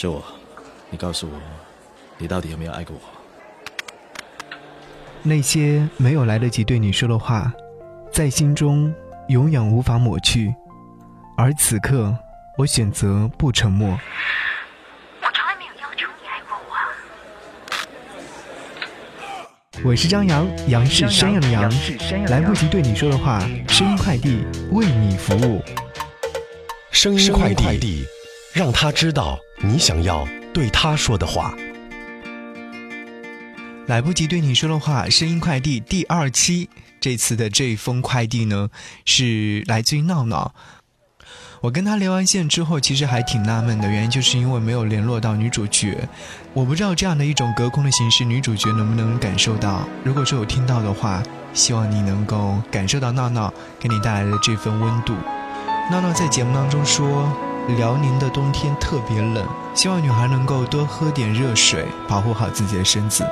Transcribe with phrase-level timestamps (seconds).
[0.00, 0.22] 是我，
[0.90, 1.32] 你告诉我，
[2.18, 3.02] 你到底有没有爱过我？
[5.24, 7.52] 那些没有来得及对你说的话，
[8.12, 8.94] 在心中
[9.26, 10.54] 永远无法抹去，
[11.36, 12.16] 而此刻，
[12.56, 13.98] 我选择不沉默。
[19.84, 21.68] 我是张扬，杨是山羊的羊，
[22.28, 25.60] 来不及对你说的话，声音快递为你服务。
[26.92, 28.06] 声音快递，
[28.52, 31.54] 让他知道你想要对他说的话。
[33.86, 36.68] 来不及对你说的话，声音快递第二期，
[37.00, 38.68] 这次的这封快递呢，
[39.04, 40.54] 是来自于闹闹。
[41.62, 46.08] 我跟他连完线之后，其实还挺纳闷的，原因就是因为没有联络到女主角。
[46.52, 49.88] 我不知道这样的一种隔空的形式，女主角能不能感受到？
[50.04, 51.20] 如果说有听到的话，
[51.52, 55.16] 希望你能够感受到闹闹给你带来的这份温度。
[55.90, 57.32] 闹闹在节目当中说，
[57.76, 63.26] 辽宁的冬天特别冷，希望女孩能够多喝点热水，保护好自己的身子。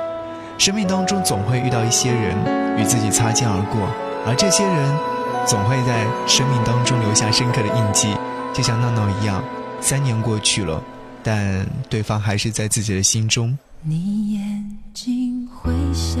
[0.57, 2.35] 生命当中总会遇到一些人
[2.79, 3.81] 与自己擦肩而过，
[4.25, 4.95] 而这些人。
[5.45, 8.13] 总会在生命当中留下深刻的印记，
[8.53, 9.41] 就像闹闹一样，
[9.79, 10.83] 三年过去了，
[11.23, 13.57] 但对方还是在自己的心中。
[13.81, 16.19] 你眼睛会笑，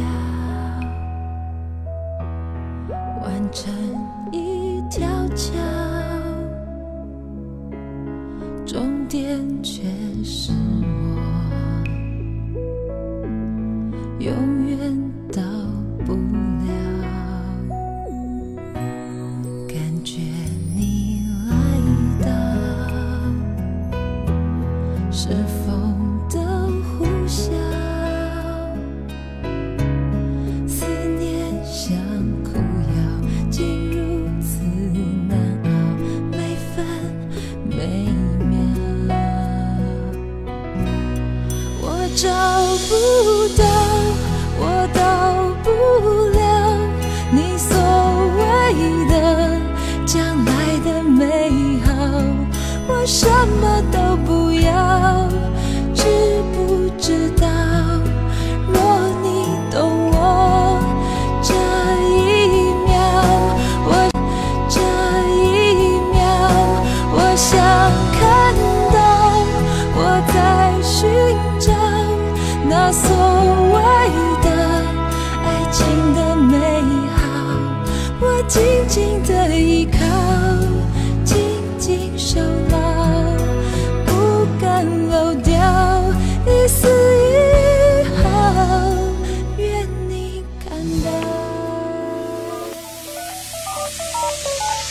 [3.21, 3.69] 完成
[4.31, 5.51] 一条桥，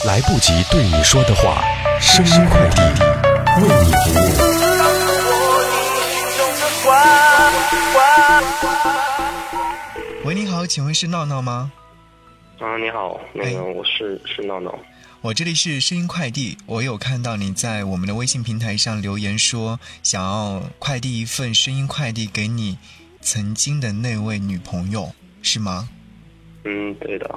[0.07, 1.65] 来不及对你说的话，
[2.01, 2.81] 声音快递
[3.61, 4.23] 为你服务。
[10.25, 11.73] 喂，你好，请问是闹闹吗？
[12.61, 14.73] 啊，你好，那个我是是闹闹。
[15.23, 22.79] 我这里是声音快递，我有看到你在我们的微信平台上留言说，想要快递一份声音快递给你
[23.21, 25.13] 曾经的那位女朋友，
[25.43, 25.89] 是吗？
[26.65, 27.29] 嗯，对的。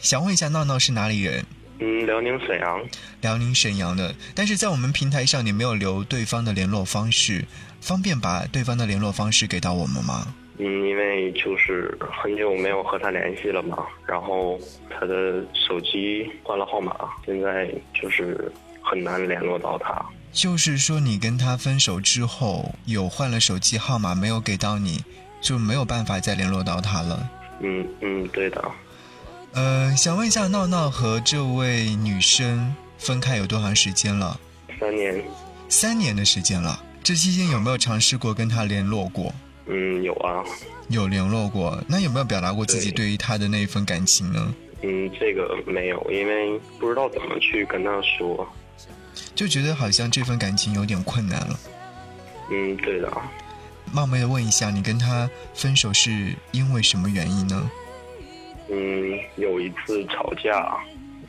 [0.00, 1.44] 想问一下，闹闹是哪里人？
[1.78, 2.82] 嗯，辽宁沈阳，
[3.20, 7.44] 辽宁沈阳的，但是在我们平台上你没有留对方的联络方式，
[7.80, 10.34] 方便把对方的联络方式给到我们吗？
[10.58, 18.50] 嗯，因为就是很久没有和他联系了嘛，然后他的手机换了号码，现在就是
[18.80, 20.02] 很难联络到他。
[20.32, 25.04] 就是说你跟他分手之后有换了手机号码，没有给到你，
[25.42, 27.30] 就没有办法再联络到他了。
[27.60, 28.64] 嗯嗯，对的。
[29.56, 34.38] 呃，想问一下，闹闹和这位女生分开有多长时间了？
[34.78, 35.24] 三年，
[35.66, 36.78] 三年的时间了。
[37.02, 39.34] 这期间有没有尝试过跟她联络过？
[39.64, 40.44] 嗯，有啊，
[40.88, 41.82] 有联络过。
[41.88, 44.54] 那有没有表达过自己对于她的那一份感情呢？
[44.82, 48.46] 嗯，这个没有，因为不知道怎么去跟她说，
[49.34, 51.58] 就觉得好像这份感情有点困难了。
[52.50, 53.10] 嗯，对的。
[53.90, 57.70] 冒昧的问一下，你跟他分手是因为什么原因呢？
[58.68, 60.78] 嗯，有一次吵架，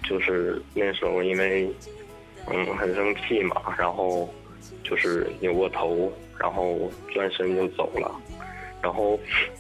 [0.04, 1.70] 就是那时候因为，
[2.48, 4.28] 嗯，很生气嘛，然后
[4.84, 8.12] 就是扭过头，然后转身就走了，
[8.82, 9.20] 然后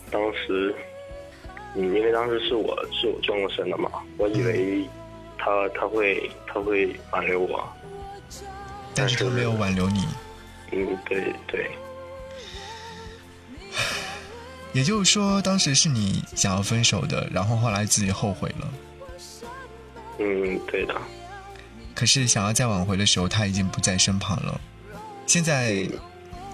[0.10, 0.74] 当时，
[1.76, 4.84] 嗯，因为当时是我是我转过身的嘛，我以为
[5.38, 7.64] 他他会他会挽留我，
[8.96, 10.06] 但是他没有挽留你。
[10.72, 11.70] 嗯，对对。
[14.78, 18.72] 也就是说，当时是你想要分手的，然后后来自己后悔了。
[20.20, 20.96] 嗯，对的。
[21.96, 24.62] 可是想要再挽回的时候，他已经不在身旁了。
[25.26, 25.90] 现在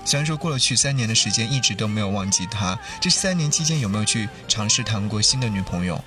[0.06, 2.80] 虽然说过了去三年的时间，一直都没有忘记他。
[3.02, 6.02] 这三年期间有没有去尝试谈过新的女朋友？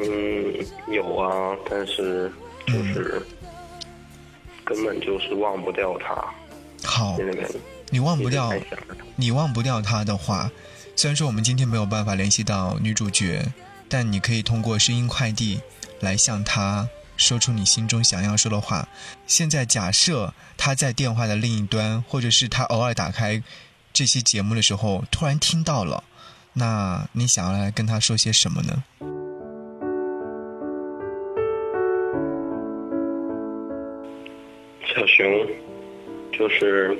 [0.00, 2.28] 嗯，有啊，但是
[2.66, 3.22] 就是、
[4.64, 6.12] 根本就是忘不掉他，
[6.84, 7.16] 好
[7.92, 8.50] 你忘不掉
[9.16, 10.50] 你忘不掉他的话，
[10.96, 13.52] 虽然说我们今天没有办法联系到女主角，
[13.86, 15.60] 但你可以通过声音快递
[16.00, 18.88] 来向她说出你心中想要说的话。
[19.26, 23.42] 现在假设他在电话的另一端，或者是他偶尔打开
[23.92, 26.02] 这期节目的时候突然听到了，
[26.54, 28.82] 那你想要来跟他说些什么呢？
[34.86, 35.46] 小熊，
[36.32, 36.96] 就是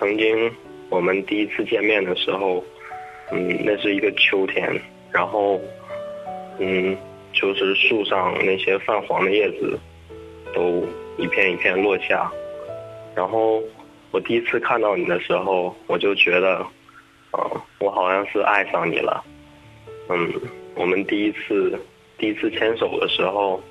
[0.00, 0.50] 曾经
[0.88, 2.64] 我们第一次见面的时候，
[3.32, 4.74] 嗯，那是一个秋天，
[5.12, 5.60] 然后，
[6.58, 6.96] 嗯，
[7.34, 9.78] 就是树上那些泛黄的叶子
[10.54, 10.82] 都
[11.18, 12.32] 一片一片落下，
[13.14, 13.62] 然后
[14.10, 16.66] 我第一次看到你的时候，我就觉得，
[17.32, 19.22] 啊、我好像是爱上你了，
[20.08, 20.32] 嗯，
[20.76, 21.78] 我们第一次
[22.16, 23.62] 第一次牵手的时候，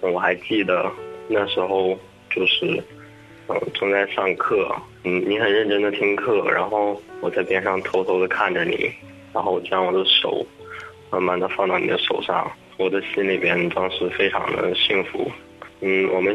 [0.00, 0.90] 我还记得
[1.28, 1.96] 那时候
[2.28, 2.82] 就是，
[3.74, 4.74] 正在上课，
[5.04, 8.90] 嗯，你很认真的听课，然后我在边上偷偷的看着你，
[9.32, 10.44] 然后我将我的手
[11.10, 15.30] 慢慢的放到你的手上，我的心里边当时非常的幸福。
[15.80, 16.34] 嗯，我们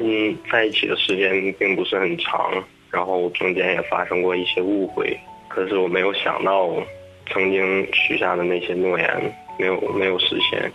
[0.51, 2.51] 在一起的时间并不是很长，
[2.89, 5.15] 然后中间也发生过一些误会，
[5.47, 6.69] 可是我没有想到，
[7.29, 10.71] 曾经许下的那些诺言没有没有实现，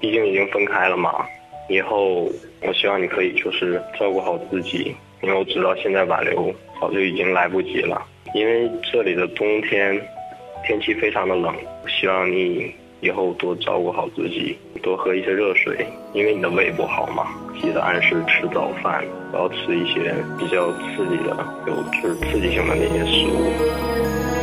[0.00, 1.26] 毕竟已经分开了嘛。
[1.68, 8.00] 以后我希望你可以就是照顾好自己，因为我知道现在挽留早就已经来不及了。
[8.34, 9.98] 因为这里的冬天
[10.66, 11.54] 天气非常的冷，
[11.88, 17.28] 希望你以后多照顾好自己，多喝一些热水，因为你的胃不好嘛。
[17.60, 21.36] 记得按时吃早饭，不要吃一些比较刺激的、
[21.66, 24.33] 有就是刺激性的那些食物。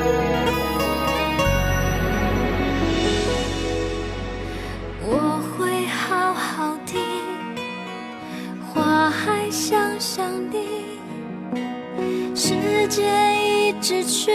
[13.91, 14.31] 失去，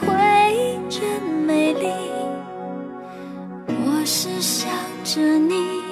[0.00, 0.06] 回
[0.54, 1.88] 忆真美丽。
[3.66, 4.70] 我是想
[5.02, 5.82] 着你，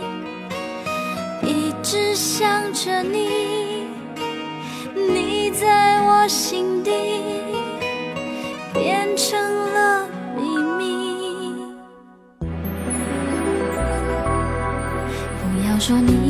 [1.42, 3.88] 一直想着你，
[4.94, 6.92] 你在我心底
[8.72, 9.36] 变成
[9.72, 10.06] 了
[10.36, 10.42] 秘
[10.78, 11.56] 密。
[15.42, 16.29] 不要说你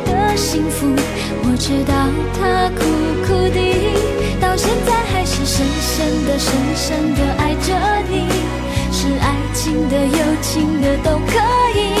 [0.41, 0.87] 幸福。
[1.43, 1.93] 我知道
[2.33, 2.81] 他苦
[3.25, 3.59] 苦的，
[4.41, 7.69] 到现在还是深深的、深深的爱着
[8.09, 8.25] 你，
[8.91, 11.37] 是爱情的、友情的都可
[11.77, 12.00] 以，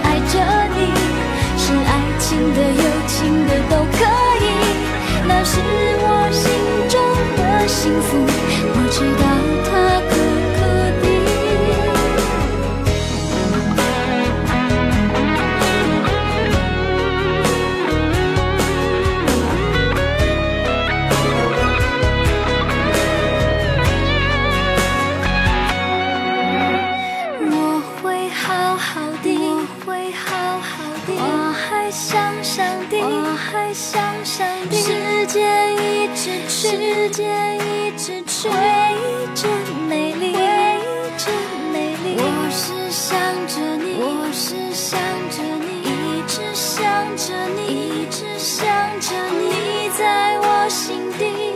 [32.43, 34.77] 上帝，我还想上帝。
[34.77, 38.55] 时间一直去，时间一直去，回
[38.95, 39.49] 忆真
[39.87, 40.85] 美丽，回忆
[41.17, 41.33] 真
[41.71, 42.17] 美丽。
[42.17, 44.99] 我是想着你，我是想
[45.29, 46.81] 着你，一直想
[47.15, 47.59] 着你，
[48.03, 48.67] 一直想
[48.99, 51.55] 着你，在我心底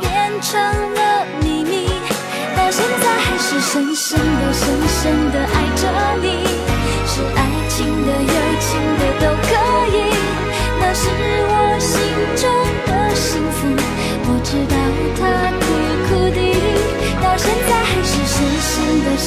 [0.00, 0.60] 变成
[0.94, 1.88] 了秘密，
[2.56, 5.82] 到现在还是深深的、深深的爱着
[6.22, 6.26] 你，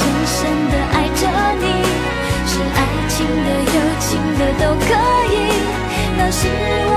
[0.02, 0.38] 深、深
[0.72, 1.22] 的爱着
[1.62, 1.66] 你，
[2.48, 3.14] 是爱情
[3.46, 4.90] 的、友情的都可
[5.32, 5.36] 以，
[6.18, 6.42] 那是
[6.90, 6.91] 我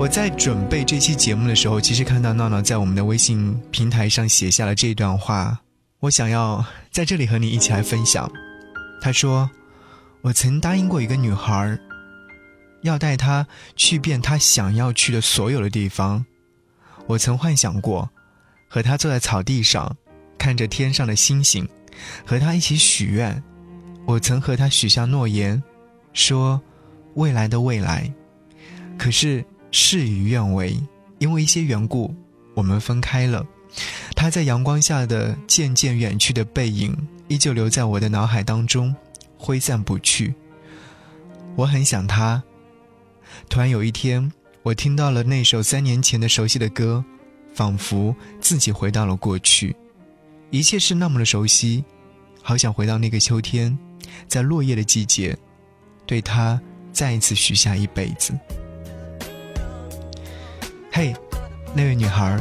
[0.00, 5.60] 我在准备这期节目的时候，其实看到闹闹在我们的微信平台上写下了这段话，
[5.98, 8.32] 我想要在这里和你一起来分享。
[9.02, 9.50] 他说
[10.24, 11.78] ：“我曾答应过一个女孩，
[12.80, 16.24] 要带她去遍她想要去的所有的地方。
[17.06, 18.08] 我曾幻想过，
[18.70, 19.94] 和她坐在草地上，
[20.38, 21.68] 看着天上的星星，
[22.24, 23.44] 和她一起许愿。
[24.06, 25.62] 我曾和她许下诺言，
[26.14, 26.58] 说
[27.16, 28.10] 未来的未来。
[28.96, 30.76] 可是。”事与愿违，
[31.18, 32.14] 因为一些缘故，
[32.54, 33.44] 我们分开了。
[34.16, 36.96] 他在阳光下的渐渐远去的背影，
[37.28, 38.94] 依旧留在我的脑海当中，
[39.38, 40.34] 挥散不去。
[41.56, 42.42] 我很想他。
[43.48, 44.30] 突然有一天，
[44.62, 47.04] 我听到了那首三年前的熟悉的歌，
[47.54, 49.74] 仿佛自己回到了过去，
[50.50, 51.84] 一切是那么的熟悉，
[52.42, 53.76] 好想回到那个秋天，
[54.26, 55.36] 在落叶的季节，
[56.06, 56.60] 对他
[56.92, 58.32] 再一次许下一辈子。
[61.72, 62.36] 那位女孩，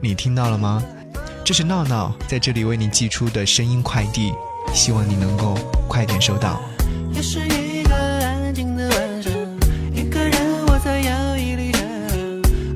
[0.00, 0.82] 你听到了吗？
[1.44, 4.32] 这是闹闹在这里为你寄出的声音快递，
[4.72, 5.58] 希望你能够
[5.88, 6.60] 快点收到。
[7.12, 9.32] 又是一个安静的晚上，
[9.92, 11.82] 一个人我在摇椅里等。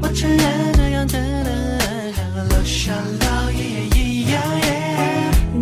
[0.03, 4.43] 我承认这样真的像个楼下老爷爷一样。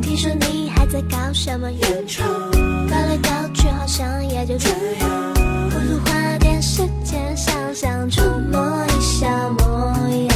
[0.01, 2.23] 听说你还在搞什么演出，
[2.89, 5.35] 搞来搞去好像也就这样。
[5.69, 8.23] 不如花点时间想想，触
[9.51, 10.32] 摸一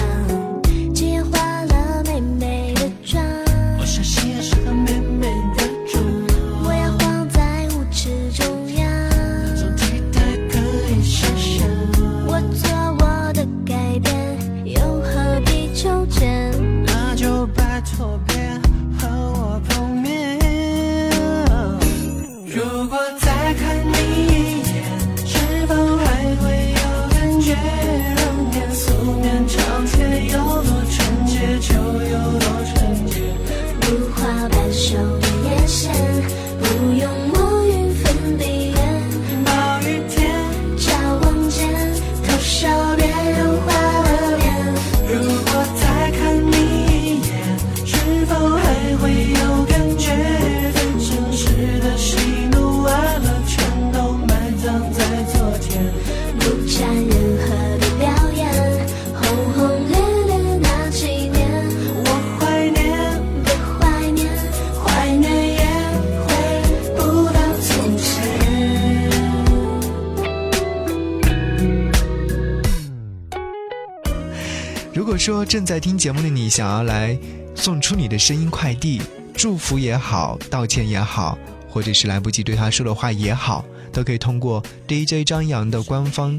[75.49, 77.17] 正在听节目的你想要来
[77.55, 79.01] 送出你的声音快递，
[79.33, 81.39] 祝福也好，道歉也好，
[81.69, 86.39] 或者是来不及对他说的话也好，都可以通过 DJ 张扬的官方，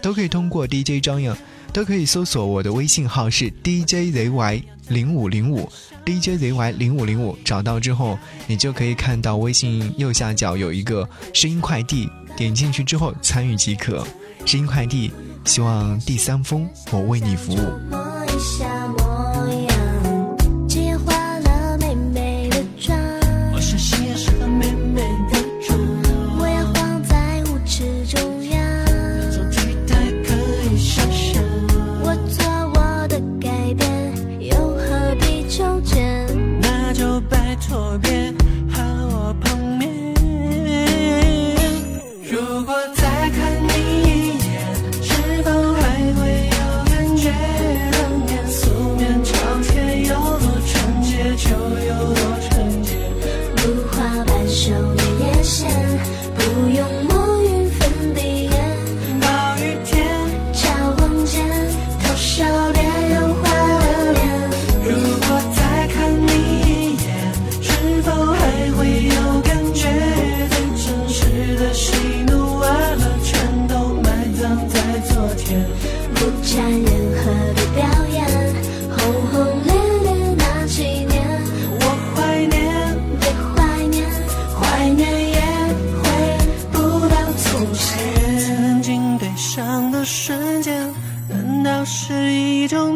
[0.00, 1.36] 都可以通过 DJ 张扬，
[1.70, 5.70] 都可以搜索我的微信号是 DJZY 零五零五
[6.06, 12.08] DJZY 零五零五，找到之后你就可以看到微信右下角有一个声音快递，
[12.38, 14.04] 点进去之后参与即可。
[14.44, 15.12] 声音快递，
[15.44, 18.01] 希望第三封我为你服务。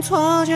[0.06, 0.54] 错觉，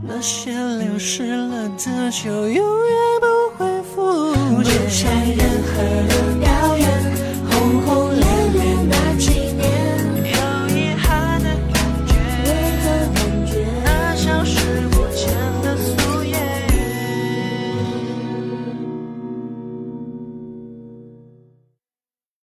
[0.00, 3.26] 那些流失了的就永远不
[3.58, 4.72] 会复见。
[4.84, 6.15] 不想任何人